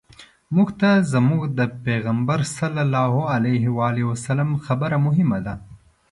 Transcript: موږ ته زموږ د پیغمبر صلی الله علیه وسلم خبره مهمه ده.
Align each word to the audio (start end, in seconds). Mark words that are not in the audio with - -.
موږ 0.55 0.69
ته 0.81 0.89
زموږ 1.13 1.41
د 1.59 1.59
پیغمبر 1.85 2.39
صلی 2.57 2.81
الله 2.85 3.13
علیه 3.35 4.03
وسلم 4.09 4.49
خبره 4.65 4.97
مهمه 5.05 5.39
ده. 5.45 5.53